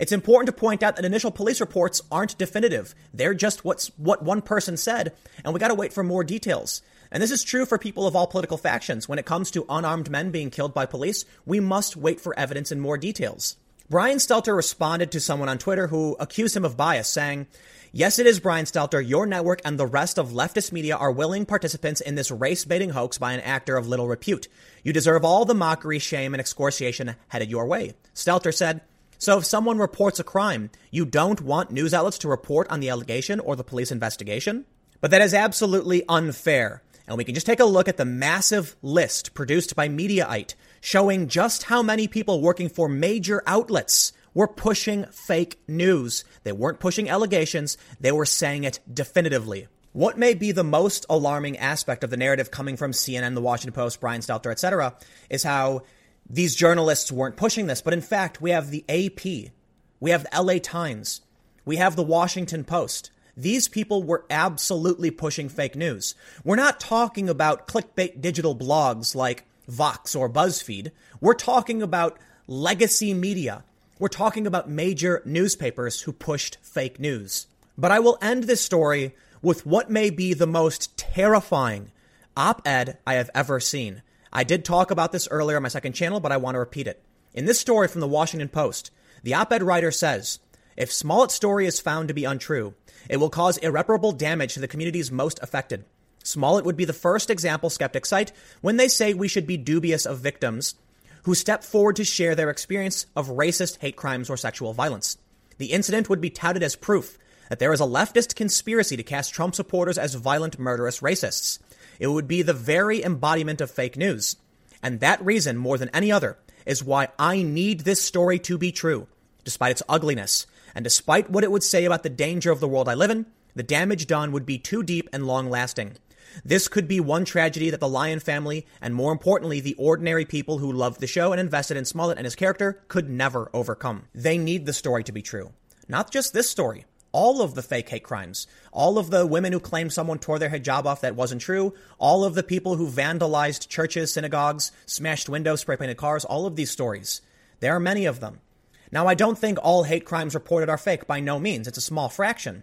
It's 0.00 0.12
important 0.12 0.46
to 0.46 0.60
point 0.60 0.82
out 0.82 0.96
that 0.96 1.04
initial 1.04 1.30
police 1.30 1.60
reports 1.60 2.02
aren't 2.10 2.38
definitive. 2.38 2.94
They're 3.12 3.34
just 3.34 3.64
what's 3.64 3.88
what 3.98 4.24
one 4.24 4.42
person 4.42 4.76
said, 4.76 5.14
and 5.44 5.52
we 5.52 5.60
got 5.60 5.68
to 5.68 5.74
wait 5.74 5.92
for 5.92 6.02
more 6.02 6.24
details. 6.24 6.82
And 7.10 7.22
this 7.22 7.30
is 7.30 7.42
true 7.42 7.66
for 7.66 7.78
people 7.78 8.06
of 8.06 8.14
all 8.14 8.26
political 8.26 8.58
factions. 8.58 9.08
When 9.08 9.18
it 9.18 9.26
comes 9.26 9.50
to 9.50 9.66
unarmed 9.68 10.10
men 10.10 10.30
being 10.30 10.50
killed 10.50 10.74
by 10.74 10.86
police, 10.86 11.24
we 11.46 11.60
must 11.60 11.96
wait 11.96 12.20
for 12.20 12.38
evidence 12.38 12.70
and 12.70 12.80
more 12.80 12.98
details. 12.98 13.56
Brian 13.90 14.18
Stelter 14.18 14.54
responded 14.54 15.10
to 15.12 15.20
someone 15.20 15.48
on 15.48 15.58
Twitter 15.58 15.86
who 15.86 16.16
accused 16.20 16.56
him 16.56 16.64
of 16.64 16.76
bias, 16.76 17.08
saying, 17.08 17.46
Yes, 17.90 18.18
it 18.18 18.26
is 18.26 18.38
Brian 18.38 18.66
Stelter. 18.66 19.06
Your 19.06 19.24
network 19.24 19.62
and 19.64 19.78
the 19.78 19.86
rest 19.86 20.18
of 20.18 20.28
leftist 20.28 20.72
media 20.72 20.94
are 20.94 21.10
willing 21.10 21.46
participants 21.46 22.02
in 22.02 22.14
this 22.14 22.30
race 22.30 22.66
baiting 22.66 22.90
hoax 22.90 23.16
by 23.16 23.32
an 23.32 23.40
actor 23.40 23.78
of 23.78 23.88
little 23.88 24.06
repute. 24.06 24.46
You 24.84 24.92
deserve 24.92 25.24
all 25.24 25.46
the 25.46 25.54
mockery, 25.54 25.98
shame, 25.98 26.34
and 26.34 26.40
excoriation 26.40 27.16
headed 27.28 27.50
your 27.50 27.66
way. 27.66 27.94
Stelter 28.14 28.54
said, 28.54 28.82
so 29.18 29.38
if 29.38 29.44
someone 29.44 29.78
reports 29.78 30.20
a 30.20 30.24
crime, 30.24 30.70
you 30.92 31.04
don't 31.04 31.40
want 31.40 31.72
news 31.72 31.92
outlets 31.92 32.18
to 32.18 32.28
report 32.28 32.70
on 32.70 32.78
the 32.78 32.88
allegation 32.88 33.40
or 33.40 33.56
the 33.56 33.64
police 33.64 33.90
investigation? 33.90 34.64
But 35.00 35.10
that 35.10 35.22
is 35.22 35.34
absolutely 35.34 36.04
unfair. 36.08 36.82
And 37.08 37.16
we 37.16 37.24
can 37.24 37.34
just 37.34 37.46
take 37.46 37.58
a 37.58 37.64
look 37.64 37.88
at 37.88 37.96
the 37.96 38.04
massive 38.04 38.76
list 38.82 39.32
produced 39.32 39.74
by 39.74 39.88
Mediaite 39.88 40.54
showing 40.82 41.26
just 41.26 41.64
how 41.64 41.82
many 41.82 42.06
people 42.06 42.42
working 42.42 42.68
for 42.68 42.88
major 42.88 43.42
outlets 43.46 44.12
were 44.34 44.46
pushing 44.46 45.06
fake 45.06 45.58
news. 45.66 46.22
They 46.44 46.52
weren't 46.52 46.80
pushing 46.80 47.08
allegations, 47.08 47.78
they 47.98 48.12
were 48.12 48.26
saying 48.26 48.64
it 48.64 48.80
definitively. 48.92 49.68
What 49.92 50.18
may 50.18 50.34
be 50.34 50.52
the 50.52 50.62
most 50.62 51.06
alarming 51.08 51.56
aspect 51.56 52.04
of 52.04 52.10
the 52.10 52.16
narrative 52.18 52.50
coming 52.50 52.76
from 52.76 52.92
CNN, 52.92 53.34
The 53.34 53.40
Washington 53.40 53.72
Post, 53.72 54.00
Brian 54.00 54.20
Stelter, 54.20 54.52
etc., 54.52 54.94
is 55.30 55.42
how 55.42 55.82
these 56.28 56.54
journalists 56.54 57.10
weren't 57.10 57.38
pushing 57.38 57.66
this, 57.68 57.80
but 57.80 57.94
in 57.94 58.02
fact, 58.02 58.42
we 58.42 58.50
have 58.50 58.70
the 58.70 58.84
AP, 58.86 59.50
we 59.98 60.10
have 60.10 60.24
the 60.24 60.42
LA 60.42 60.58
Times, 60.58 61.22
we 61.64 61.76
have 61.76 61.96
the 61.96 62.02
Washington 62.02 62.64
Post. 62.64 63.10
These 63.38 63.68
people 63.68 64.02
were 64.02 64.26
absolutely 64.30 65.12
pushing 65.12 65.48
fake 65.48 65.76
news. 65.76 66.16
We're 66.42 66.56
not 66.56 66.80
talking 66.80 67.28
about 67.28 67.68
clickbait 67.68 68.20
digital 68.20 68.56
blogs 68.56 69.14
like 69.14 69.44
Vox 69.68 70.16
or 70.16 70.28
BuzzFeed. 70.28 70.90
We're 71.20 71.34
talking 71.34 71.80
about 71.80 72.18
legacy 72.48 73.14
media. 73.14 73.62
We're 74.00 74.08
talking 74.08 74.44
about 74.44 74.68
major 74.68 75.22
newspapers 75.24 76.00
who 76.00 76.12
pushed 76.12 76.58
fake 76.62 76.98
news. 76.98 77.46
But 77.76 77.92
I 77.92 78.00
will 78.00 78.18
end 78.20 78.44
this 78.44 78.60
story 78.60 79.14
with 79.40 79.64
what 79.64 79.88
may 79.88 80.10
be 80.10 80.34
the 80.34 80.48
most 80.48 80.98
terrifying 80.98 81.92
op 82.36 82.66
ed 82.66 82.98
I 83.06 83.14
have 83.14 83.30
ever 83.36 83.60
seen. 83.60 84.02
I 84.32 84.42
did 84.42 84.64
talk 84.64 84.90
about 84.90 85.12
this 85.12 85.28
earlier 85.30 85.58
on 85.58 85.62
my 85.62 85.68
second 85.68 85.92
channel, 85.92 86.18
but 86.18 86.32
I 86.32 86.38
want 86.38 86.56
to 86.56 86.58
repeat 86.58 86.88
it. 86.88 87.04
In 87.34 87.44
this 87.44 87.60
story 87.60 87.86
from 87.86 88.00
the 88.00 88.08
Washington 88.08 88.48
Post, 88.48 88.90
the 89.22 89.34
op 89.34 89.52
ed 89.52 89.62
writer 89.62 89.92
says 89.92 90.40
if 90.78 90.92
Smollett's 90.92 91.34
story 91.34 91.66
is 91.66 91.80
found 91.80 92.06
to 92.06 92.14
be 92.14 92.24
untrue, 92.24 92.72
it 93.10 93.16
will 93.16 93.30
cause 93.30 93.56
irreparable 93.56 94.12
damage 94.12 94.54
to 94.54 94.60
the 94.60 94.68
communities 94.68 95.10
most 95.10 95.40
affected. 95.42 95.84
Smollett 96.22 96.64
would 96.64 96.76
be 96.76 96.84
the 96.84 96.92
first 96.92 97.30
example 97.30 97.68
skeptics 97.68 98.10
cite 98.10 98.30
when 98.60 98.76
they 98.76 98.86
say 98.86 99.12
we 99.12 99.26
should 99.26 99.44
be 99.44 99.56
dubious 99.56 100.06
of 100.06 100.20
victims 100.20 100.76
who 101.24 101.34
step 101.34 101.64
forward 101.64 101.96
to 101.96 102.04
share 102.04 102.36
their 102.36 102.48
experience 102.48 103.06
of 103.16 103.26
racist 103.26 103.78
hate 103.80 103.96
crimes 103.96 104.30
or 104.30 104.36
sexual 104.36 104.72
violence. 104.72 105.18
The 105.58 105.72
incident 105.72 106.08
would 106.08 106.20
be 106.20 106.30
touted 106.30 106.62
as 106.62 106.76
proof 106.76 107.18
that 107.48 107.58
there 107.58 107.72
is 107.72 107.80
a 107.80 107.84
leftist 107.84 108.36
conspiracy 108.36 108.96
to 108.96 109.02
cast 109.02 109.34
Trump 109.34 109.56
supporters 109.56 109.98
as 109.98 110.14
violent, 110.14 110.60
murderous 110.60 111.00
racists. 111.00 111.58
It 111.98 112.06
would 112.06 112.28
be 112.28 112.42
the 112.42 112.54
very 112.54 113.02
embodiment 113.02 113.60
of 113.60 113.72
fake 113.72 113.96
news. 113.96 114.36
And 114.80 115.00
that 115.00 115.24
reason, 115.24 115.56
more 115.56 115.76
than 115.76 115.88
any 115.88 116.12
other, 116.12 116.38
is 116.64 116.84
why 116.84 117.08
I 117.18 117.42
need 117.42 117.80
this 117.80 118.00
story 118.00 118.38
to 118.40 118.56
be 118.56 118.70
true, 118.70 119.08
despite 119.42 119.72
its 119.72 119.82
ugliness, 119.88 120.46
and 120.74 120.84
despite 120.84 121.30
what 121.30 121.44
it 121.44 121.50
would 121.50 121.62
say 121.62 121.84
about 121.84 122.02
the 122.02 122.08
danger 122.08 122.50
of 122.50 122.60
the 122.60 122.68
world 122.68 122.88
I 122.88 122.94
live 122.94 123.10
in, 123.10 123.26
the 123.54 123.62
damage 123.62 124.06
done 124.06 124.32
would 124.32 124.46
be 124.46 124.58
too 124.58 124.82
deep 124.82 125.08
and 125.12 125.26
long 125.26 125.50
lasting. 125.50 125.96
This 126.44 126.68
could 126.68 126.86
be 126.86 127.00
one 127.00 127.24
tragedy 127.24 127.70
that 127.70 127.80
the 127.80 127.88
Lyon 127.88 128.20
family, 128.20 128.66
and 128.80 128.94
more 128.94 129.12
importantly, 129.12 129.60
the 129.60 129.74
ordinary 129.74 130.24
people 130.24 130.58
who 130.58 130.70
loved 130.70 131.00
the 131.00 131.06
show 131.06 131.32
and 131.32 131.40
invested 131.40 131.76
in 131.76 131.84
Smollett 131.84 132.18
and 132.18 132.26
his 132.26 132.36
character, 132.36 132.82
could 132.88 133.08
never 133.08 133.50
overcome. 133.52 134.04
They 134.14 134.38
need 134.38 134.66
the 134.66 134.72
story 134.72 135.04
to 135.04 135.12
be 135.12 135.22
true. 135.22 135.52
Not 135.88 136.10
just 136.10 136.32
this 136.32 136.50
story, 136.50 136.84
all 137.12 137.40
of 137.40 137.54
the 137.54 137.62
fake 137.62 137.88
hate 137.88 138.04
crimes, 138.04 138.46
all 138.72 138.98
of 138.98 139.10
the 139.10 139.26
women 139.26 139.52
who 139.52 139.60
claimed 139.60 139.92
someone 139.92 140.18
tore 140.18 140.38
their 140.38 140.50
hijab 140.50 140.84
off 140.84 141.00
that 141.00 141.16
wasn't 141.16 141.40
true, 141.40 141.74
all 141.98 142.24
of 142.24 142.34
the 142.34 142.42
people 142.42 142.76
who 142.76 142.88
vandalized 142.88 143.68
churches, 143.68 144.12
synagogues, 144.12 144.70
smashed 144.86 145.28
windows, 145.28 145.62
spray 145.62 145.76
painted 145.76 145.96
cars, 145.96 146.24
all 146.24 146.46
of 146.46 146.56
these 146.56 146.70
stories. 146.70 147.22
There 147.60 147.74
are 147.74 147.80
many 147.80 148.04
of 148.04 148.20
them. 148.20 148.40
Now, 148.90 149.06
I 149.06 149.14
don't 149.14 149.38
think 149.38 149.58
all 149.60 149.82
hate 149.82 150.04
crimes 150.04 150.34
reported 150.34 150.68
are 150.68 150.78
fake 150.78 151.06
by 151.06 151.20
no 151.20 151.38
means. 151.38 151.68
It's 151.68 151.78
a 151.78 151.82
small 151.82 152.08
fraction. 152.08 152.62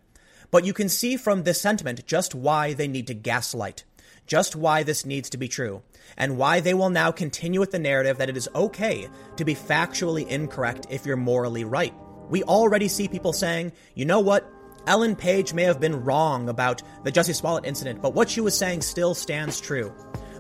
But 0.52 0.66
you 0.66 0.74
can 0.74 0.90
see 0.90 1.18
from 1.18 1.44
this 1.44 1.62
sentiment 1.62 2.06
just 2.06 2.34
why 2.34 2.74
they 2.74 2.88
need 2.88 3.08
to 3.08 3.14
gaslight, 3.14 3.84
just 4.26 4.56
why 4.56 4.84
this 4.84 5.06
needs 5.06 5.30
to 5.32 5.38
be 5.38 5.48
true, 5.48 5.82
and 6.18 6.38
why 6.38 6.60
they 6.60 6.74
will 6.74 6.90
now 6.90 7.12
continue 7.12 7.60
with 7.60 7.72
the 7.72 7.80
narrative 7.80 8.18
that 8.18 8.30
it 8.30 8.38
is 8.38 8.50
okay 8.56 9.08
to 9.38 9.46
be 9.46 9.56
factually 9.56 10.28
incorrect 10.28 10.88
if 10.90 11.06
you're 11.06 11.18
morally 11.18 11.64
right. 11.64 11.94
We 12.30 12.44
already 12.44 12.88
see 12.88 13.08
people 13.08 13.34
saying, 13.34 13.72
you 13.94 14.06
know 14.06 14.20
what? 14.20 14.50
Ellen 14.88 15.16
Page 15.16 15.54
may 15.54 15.64
have 15.64 15.80
been 15.80 16.04
wrong 16.04 16.48
about 16.48 16.82
the 17.04 17.12
Jussie 17.12 17.36
Smollett 17.36 17.66
incident, 17.66 18.02
but 18.02 18.14
what 18.14 18.30
she 18.30 18.42
was 18.42 18.58
saying 18.58 18.82
still 18.82 19.16
stands 19.16 19.60
true. 19.60 19.94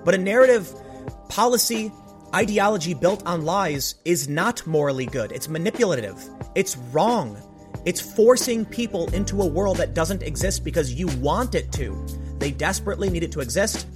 But 0.03 0.13
a 0.13 0.19
narrative, 0.19 0.71
policy, 1.29 1.91
ideology 2.34 2.94
built 2.94 3.25
on 3.25 3.46
lies 3.46 3.96
is 4.05 4.27
not 4.27 4.65
morally 4.65 5.05
good. 5.05 5.32
It's 5.32 5.48
manipulative. 5.48 6.17
It's 6.55 6.77
wrong. 6.91 7.38
It's 7.86 8.01
forcing 8.01 8.65
people 8.65 9.13
into 9.13 9.41
a 9.41 9.46
world 9.46 9.77
that 9.77 9.94
doesn't 9.94 10.24
exist 10.24 10.63
because 10.63 10.94
you 10.94 11.08
want 11.20 11.55
it 11.55 11.72
to. 11.74 11.96
They 12.39 12.51
desperately 12.51 13.10
need 13.10 13.24
it 13.24 13.32
to 13.34 13.41
exist, 13.41 13.88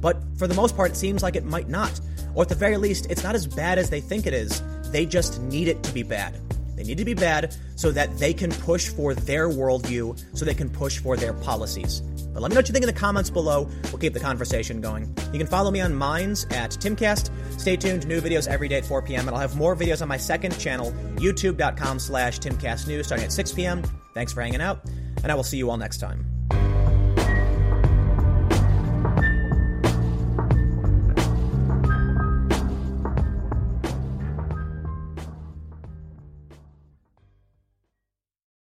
but 0.00 0.16
for 0.38 0.46
the 0.46 0.54
most 0.54 0.76
part, 0.76 0.92
it 0.92 0.96
seems 0.96 1.22
like 1.22 1.36
it 1.36 1.44
might 1.44 1.68
not. 1.68 2.00
Or 2.34 2.42
at 2.42 2.48
the 2.48 2.54
very 2.54 2.76
least, 2.76 3.10
it's 3.10 3.22
not 3.22 3.34
as 3.34 3.46
bad 3.46 3.78
as 3.78 3.90
they 3.90 4.00
think 4.00 4.26
it 4.26 4.32
is. 4.32 4.62
They 4.90 5.04
just 5.04 5.40
need 5.42 5.68
it 5.68 5.82
to 5.82 5.92
be 5.92 6.02
bad. 6.02 6.38
They 6.76 6.84
need 6.84 6.98
to 6.98 7.04
be 7.04 7.14
bad 7.14 7.54
so 7.76 7.90
that 7.90 8.18
they 8.18 8.32
can 8.32 8.50
push 8.50 8.88
for 8.88 9.14
their 9.14 9.48
worldview, 9.48 10.36
so 10.36 10.44
they 10.44 10.54
can 10.54 10.70
push 10.70 10.98
for 10.98 11.16
their 11.16 11.32
policies. 11.32 12.02
But 12.38 12.42
let 12.42 12.50
me 12.50 12.54
know 12.54 12.58
what 12.60 12.68
you 12.68 12.72
think 12.72 12.84
in 12.84 12.86
the 12.86 12.92
comments 12.92 13.30
below. 13.30 13.68
We'll 13.86 13.98
keep 13.98 14.14
the 14.14 14.20
conversation 14.20 14.80
going. 14.80 15.12
You 15.32 15.40
can 15.40 15.48
follow 15.48 15.72
me 15.72 15.80
on 15.80 15.92
Minds 15.92 16.46
at 16.52 16.70
Timcast. 16.70 17.32
Stay 17.58 17.76
tuned, 17.76 18.06
new 18.06 18.20
videos 18.20 18.46
every 18.46 18.68
day 18.68 18.78
at 18.78 18.84
4 18.84 19.02
p.m. 19.02 19.26
And 19.26 19.30
I'll 19.30 19.40
have 19.40 19.56
more 19.56 19.74
videos 19.74 20.02
on 20.02 20.06
my 20.06 20.18
second 20.18 20.56
channel, 20.56 20.92
youtube.com 21.16 21.98
slash 21.98 22.38
timcastnews, 22.38 23.06
starting 23.06 23.24
at 23.24 23.32
6 23.32 23.52
p.m. 23.54 23.82
Thanks 24.14 24.32
for 24.32 24.40
hanging 24.42 24.60
out, 24.60 24.84
and 25.24 25.32
I 25.32 25.34
will 25.34 25.42
see 25.42 25.56
you 25.56 25.68
all 25.68 25.78
next 25.78 25.98
time. 25.98 26.37